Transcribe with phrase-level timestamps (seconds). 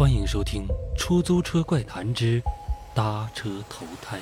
[0.00, 0.66] 欢迎收听
[0.98, 2.42] 《出租车怪谈之
[2.94, 4.18] 搭车投胎》。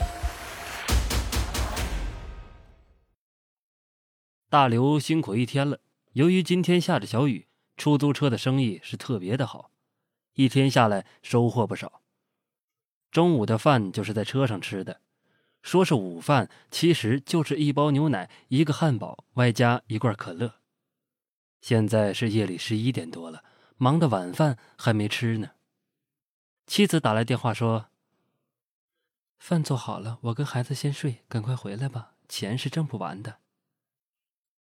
[4.49, 5.78] 大刘辛苦一天了，
[6.14, 7.46] 由于今天下着小雨，
[7.76, 9.70] 出租车的生意是特别的好，
[10.34, 12.03] 一天下来收获不少。
[13.13, 15.01] 中午的饭就是在车上吃的，
[15.63, 20.55] 说是午饭，其实就是一包牛奶、一个汉堡，外加一罐可乐。
[21.61, 23.45] 现在是夜里十一点多了，
[23.77, 25.51] 忙的晚饭还没吃呢。
[26.68, 27.86] 妻子打来电话说
[29.40, 33.38] ：“饭做好了，我跟孩子先睡，赶快回来吧，钱是挣不完的。”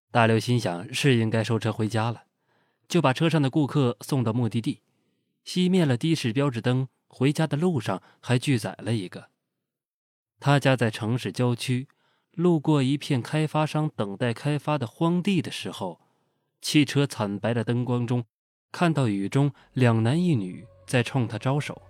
[0.09, 2.23] 大刘心想是应该收车回家了，
[2.87, 4.81] 就把车上的顾客送到目的地，
[5.45, 6.87] 熄灭了的士标志灯。
[7.09, 9.29] 回家的路上还拒载了一个。
[10.39, 11.87] 他家在城市郊区，
[12.31, 15.99] 路过一片开发商等待开发的荒地的时候，
[16.61, 18.25] 汽车惨白的灯光中，
[18.71, 21.81] 看到雨中两男一女在冲他招手。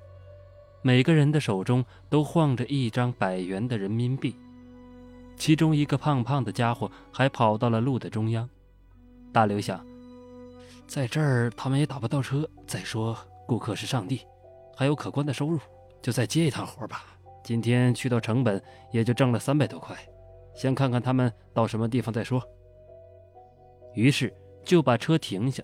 [0.87, 4.33] 每个人的手中都晃着一张百元的人民币，
[5.35, 8.49] 其中一个胖胖的家伙还跑到了路的中央。
[9.33, 9.85] 大刘想，
[10.87, 12.49] 在这儿他们也打不到车。
[12.65, 14.21] 再说，顾客是上帝，
[14.77, 15.59] 还有可观的收入，
[16.01, 17.03] 就再接一趟活吧。
[17.43, 18.63] 今天去到成本
[18.93, 19.93] 也就挣了三百多块，
[20.55, 22.41] 先看看他们到什么地方再说。
[23.93, 25.61] 于是就把车停下。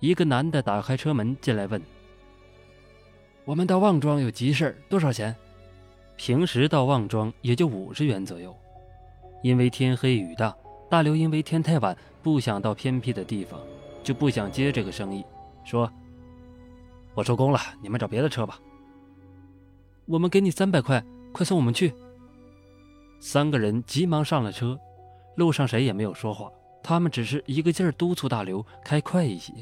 [0.00, 1.78] 一个男的打开车门进来问。
[3.48, 5.34] 我们到旺庄有急事多少钱？
[6.16, 8.54] 平时到旺庄也就五十元左右。
[9.42, 10.54] 因为天黑雨大，
[10.90, 13.58] 大刘因为天太晚不想到偏僻的地方，
[14.02, 15.24] 就不想接这个生意，
[15.64, 15.90] 说
[17.16, 18.60] ：“我收工了，你们找别的车吧。”
[20.04, 21.94] 我们给你三百块，快送我们去。
[23.18, 24.78] 三个人急忙上了车，
[25.36, 29.54] 路上谁也没有说话，他们只是一个劲儿督促大刘开快一些。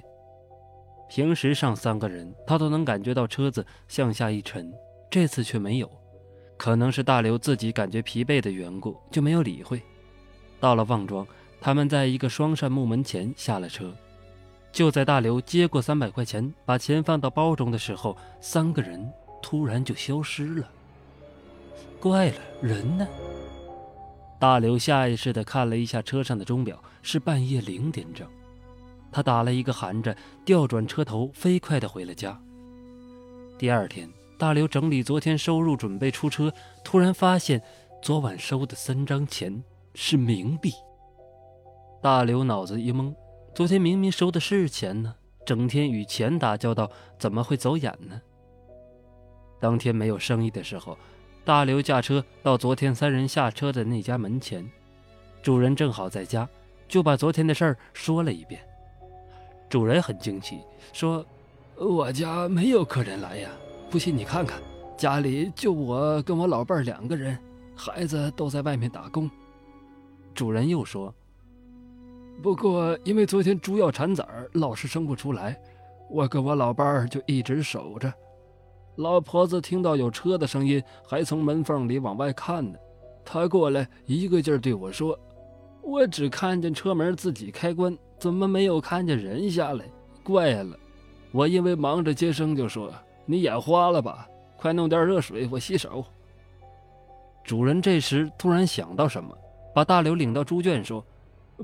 [1.09, 4.73] 平时上三个人，他都能感觉到车子向下一沉，
[5.11, 5.91] 这次却没有。
[6.57, 9.81] 可能是大刘自己感觉疲惫的缘故，就没有理会。
[10.59, 11.27] 到了旺庄，
[11.61, 13.95] 他们在一个双扇木门前下了车。
[14.73, 19.11] 就在大刘接过三百块钱，把钱放到包中的时候，三个人
[19.43, 20.69] 突然就消失了。
[22.01, 23.07] 怪了，人呢？
[24.39, 28.29] 大刘下意识地看了一下车上的钟表，是半夜零点整。
[29.17, 32.39] 他打了一个寒颤，调转车头，飞快地回了家。
[33.57, 34.07] 第二天，
[34.37, 36.53] 大刘整理昨天收入，准备出车，
[36.85, 37.63] 突然发现
[38.03, 40.71] 昨晚收的三张钱是冥币。
[42.03, 43.15] 大刘脑子一懵，
[43.55, 45.15] 昨天明明收的是钱呢，
[45.47, 48.21] 整天与钱打交道，怎么会走眼呢？
[49.59, 50.99] 当天没有生意的时候，
[51.43, 54.71] 大刘驾车到昨天三人下车的那家门前，
[55.43, 56.47] 主人正好在家，
[56.87, 58.61] 就把昨天的事儿说了一遍。
[59.77, 60.61] 主人很惊奇，
[60.95, 61.23] 说
[61.77, 63.51] ：“我家没有客人来呀，
[63.91, 64.59] 不信你看看，
[64.97, 67.39] 家里就我跟我老伴两个人，
[67.75, 69.31] 孩子都在外面打工。”
[70.35, 71.15] 主人又说
[72.43, 75.61] ：“不过因为昨天猪要产崽儿，老是生不出来，
[76.11, 78.11] 我跟我老伴儿就一直守着。
[78.95, 82.79] 老婆子听到有车的声音，还从门缝里往外看呢。
[83.27, 85.19] 她过来一个劲儿对我说
[85.85, 89.85] ：‘我只看见车门自己开关。’”怎么没有看见人下来？
[90.23, 90.77] 怪了，
[91.33, 92.93] 我因为忙着接生，就说
[93.25, 94.29] 你眼花了吧？
[94.57, 96.05] 快弄点热水，我洗手。
[97.45, 99.37] 主人这时突然想到什么，
[99.75, 101.05] 把大刘领到猪圈说：“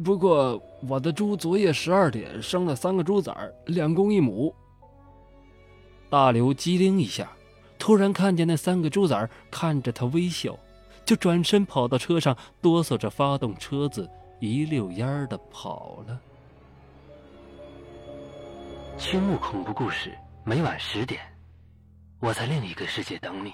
[0.04, 3.34] 不过我的猪昨夜十二点生了三个猪崽，
[3.66, 4.54] 两公一母。”
[6.08, 7.32] 大刘机灵一下，
[7.78, 10.56] 突然看见那三个猪崽看着他微笑，
[11.04, 14.08] 就转身跑到车上，哆嗦着发动车子，
[14.38, 16.20] 一溜烟的跑了。
[18.98, 21.20] 青木恐怖故事，每晚十点，
[22.20, 23.52] 我在另一个世界等你。